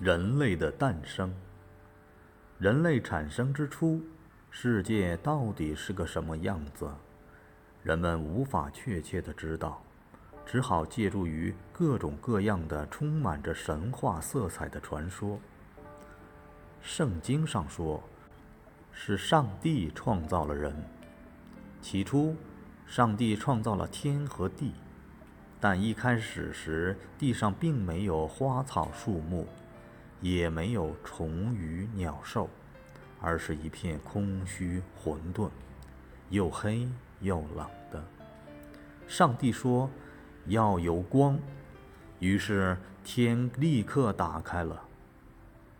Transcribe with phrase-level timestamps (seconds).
[0.00, 1.30] 人类的诞生。
[2.58, 4.00] 人类产生之初，
[4.50, 6.88] 世界到底是个什么样子？
[7.82, 9.82] 人们无法确切的知道，
[10.46, 15.38] 只好借助于各种各样的充满着神话色彩的传说。
[16.80, 18.02] 圣经上说，
[18.92, 20.74] 是上帝创造了人。
[21.82, 22.34] 起初，
[22.86, 24.72] 上帝创造了天和地，
[25.60, 29.46] 但一开始时，地上并没有花草树木。
[30.20, 32.48] 也没有虫鱼鸟兽，
[33.20, 35.48] 而是一片空虚混沌，
[36.28, 36.88] 又黑
[37.20, 38.04] 又冷的。
[39.08, 39.90] 上帝说
[40.46, 41.38] ：“要有光。”
[42.20, 44.82] 于是天立刻打开了，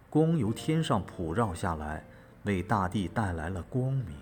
[0.08, 2.02] 光由天上普照下来，
[2.44, 4.16] 为大地带来了光明。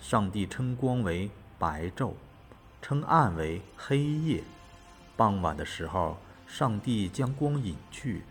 [0.00, 2.12] 上帝称光为白昼，
[2.80, 4.44] 称暗为黑夜。
[5.16, 6.16] 傍晚的时候，
[6.46, 8.22] 上帝将光隐去。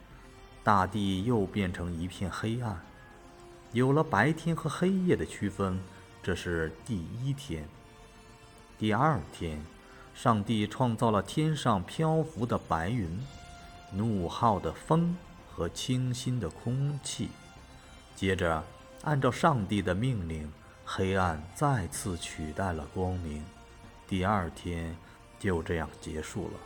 [0.67, 2.77] 大地又变成一片黑暗，
[3.71, 5.79] 有了白天和黑夜的区分，
[6.21, 7.65] 这是第一天。
[8.77, 9.63] 第二天，
[10.13, 13.17] 上帝创造了天上漂浮的白云、
[13.93, 15.15] 怒号的风
[15.49, 17.29] 和清新的空气。
[18.13, 18.61] 接着，
[19.03, 20.51] 按照上帝的命令，
[20.83, 23.41] 黑暗再次取代了光明。
[24.05, 24.93] 第二天
[25.39, 26.59] 就这样结束了。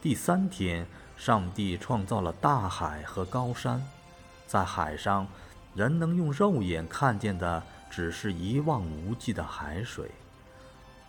[0.00, 0.86] 第三天。
[1.16, 3.82] 上帝创造了大海和高山，
[4.46, 5.26] 在海上，
[5.74, 10.10] 人能用肉眼看见的只是一望无际的海水。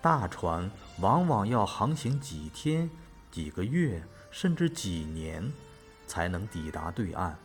[0.02, 2.90] 大船往往要航行几天、
[3.32, 5.52] 几个月，甚至几年，
[6.06, 7.36] 才能抵达对岸。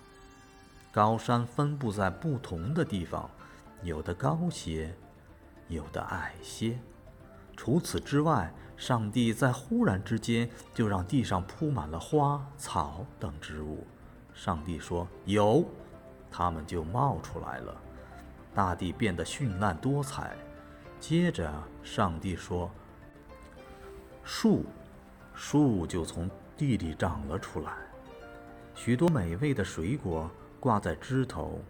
[0.90, 3.30] 高山分布在不同的地方，
[3.82, 4.92] 有的高些，
[5.68, 6.78] 有的矮些。
[7.58, 13.84] 除此之外，上帝在忽然之间就让地上铺满了花草等植物。
[14.32, 15.64] 上帝说：“有，
[16.30, 17.76] 它们就冒出来了，
[18.54, 20.36] 大地变得绚烂多彩。”
[21.00, 21.52] 接着，
[21.82, 22.70] 上帝说
[24.22, 24.64] ：“树，
[25.34, 27.72] 树就从地里长了出来，
[28.76, 30.30] 许多美味的水果
[30.60, 31.60] 挂在枝头，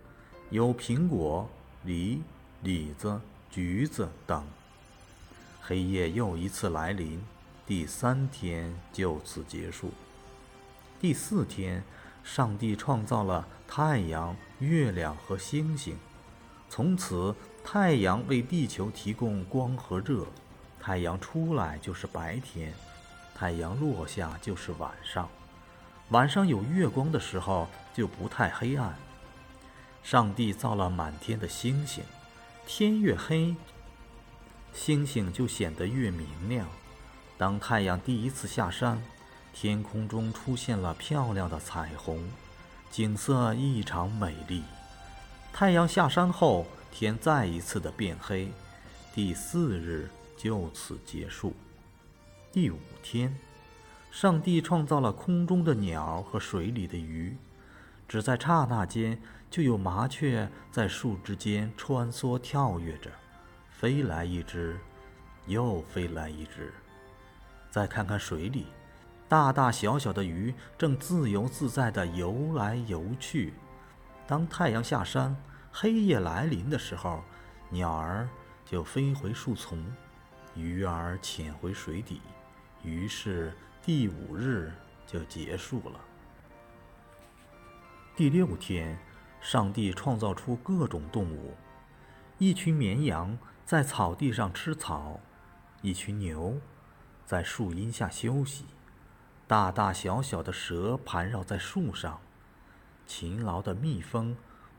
[0.50, 1.48] 有苹果、
[1.84, 2.22] 梨、
[2.62, 3.18] 李子、
[3.48, 4.44] 橘子等。”
[5.68, 7.22] 黑夜又一次来临，
[7.66, 9.92] 第三天就此结束。
[10.98, 11.84] 第四天，
[12.24, 15.94] 上帝创造了太阳、月亮和星星，
[16.70, 20.24] 从此太阳为地球提供光和热。
[20.80, 22.72] 太阳出来就是白天，
[23.34, 25.28] 太阳落下就是晚上。
[26.08, 28.96] 晚上有月光的时候就不太黑暗。
[30.02, 32.02] 上帝造了满天的星星，
[32.66, 33.54] 天越黑。
[34.78, 36.64] 星星就显得越明亮。
[37.36, 39.02] 当太阳第一次下山，
[39.52, 42.30] 天空中出现了漂亮的彩虹，
[42.88, 44.62] 景色异常美丽。
[45.52, 48.48] 太阳下山后，天再一次的变黑，
[49.12, 51.52] 第四日就此结束。
[52.52, 53.36] 第五天，
[54.12, 57.36] 上帝创造了空中的鸟和水里的鱼，
[58.06, 63.10] 只在刹那间，就有麻雀在树枝间穿梭跳跃着。
[63.78, 64.76] 飞来一只，
[65.46, 66.74] 又飞来一只。
[67.70, 68.66] 再看看水里，
[69.28, 73.54] 大大小小的鱼正自由自在地游来游去。
[74.26, 75.36] 当太阳下山，
[75.70, 77.22] 黑夜来临的时候，
[77.70, 78.28] 鸟儿
[78.66, 79.86] 就飞回树丛，
[80.56, 82.20] 鱼儿潜回水底。
[82.82, 84.72] 于是第五日
[85.06, 86.00] 就结束了。
[88.16, 88.98] 第六天，
[89.40, 91.54] 上帝创造出各种动物，
[92.38, 93.38] 一群绵羊。
[93.68, 95.20] 在草地上吃草，
[95.82, 96.58] 一群牛
[97.26, 98.64] 在树荫下休息，
[99.46, 102.18] 大大小小的蛇盘绕在树上，
[103.06, 104.34] 勤劳的蜜蜂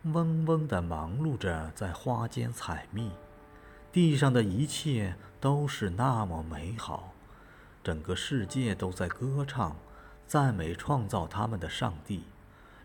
[0.05, 3.11] 嗡嗡地忙碌着在花间采蜜，
[3.91, 7.13] 地上的一切都是那么美好，
[7.83, 9.75] 整个世界都在歌唱，
[10.25, 12.23] 赞美创造他们的上帝。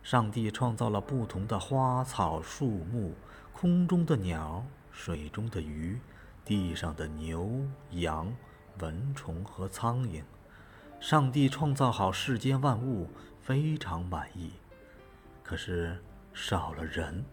[0.04, 3.14] 上帝创造了不同的花草树木，
[3.52, 4.64] 空中的鸟。
[4.92, 5.98] 水中的鱼，
[6.44, 7.50] 地上的牛
[7.90, 8.32] 羊、
[8.78, 10.22] 蚊虫和苍蝇，
[11.00, 13.08] 上帝创造好世间万物，
[13.40, 14.52] 非常满意。
[15.42, 16.00] 可是
[16.32, 17.24] 少了人。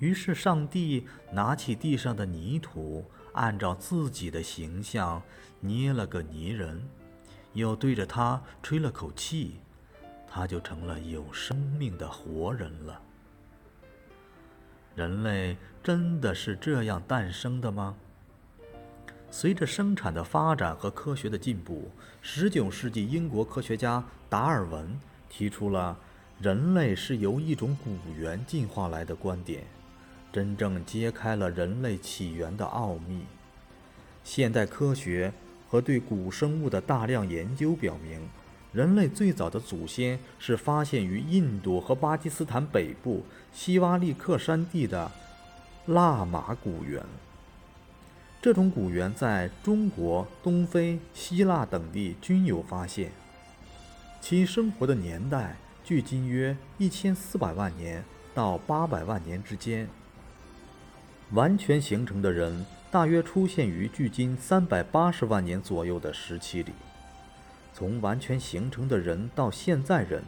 [0.00, 5.22] 于是上帝拿起地上的泥土，按照自己的形象
[5.60, 6.86] 捏了个泥人，
[7.54, 9.60] 又对着他吹了口气，
[10.30, 13.00] 他就成了有生命的活人了。
[14.94, 17.96] 人类真的是这样诞生的吗？
[19.30, 21.90] 随着生产的发展和科学的进步，
[22.22, 24.98] 十九世纪英国科学家达尔文
[25.28, 25.96] 提出了
[26.40, 29.64] 人类是由一种古猿进化来的观点，
[30.32, 33.24] 真正揭开了人类起源的奥秘。
[34.24, 35.32] 现代科学
[35.68, 38.28] 和对古生物的大量研究表明，
[38.72, 45.10] 人类最早的祖先是发现于印度和巴基斯坦北部西瓦利克山地的
[45.86, 47.02] 腊马古猿。
[48.40, 53.10] 这种古猿在中国、东非、希腊等地均有发现，
[54.20, 55.56] 其生活的年代。
[55.82, 59.88] 距今约一千四百万年到八百万年之间，
[61.32, 66.70] 完全形成的人大约出现于距今三百八十万年左右的时期里。
[67.80, 70.22] 从完全形成的人到现在人，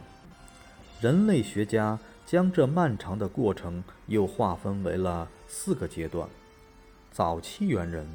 [1.03, 6.27] 人类学家将这漫长的过程又划分为了四个阶段：
[7.11, 8.09] 早期猿人、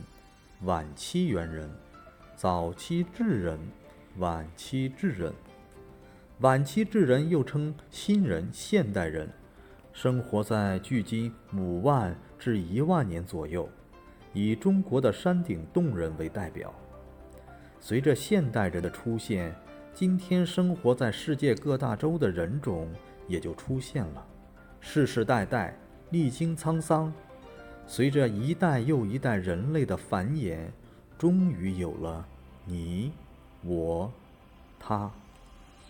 [0.64, 1.70] 晚期猿人、
[2.36, 3.60] 早期智人、
[4.18, 5.32] 晚期智人。
[6.40, 9.30] 晚期智人又称新人、现代人，
[9.94, 13.70] 生活在距今五万至一万年左右，
[14.34, 16.74] 以中国的山顶洞人为代表。
[17.80, 19.56] 随着现代人的出现，
[19.94, 22.90] 今天生活在世界各大洲的人种
[23.28, 24.26] 也就出现了，
[24.80, 25.78] 世世代代
[26.10, 27.14] 历经沧桑，
[27.86, 30.58] 随着一代又一代人类的繁衍，
[31.18, 32.28] 终于有了
[32.66, 33.14] 你、
[33.64, 34.12] 我、
[34.80, 35.10] 他。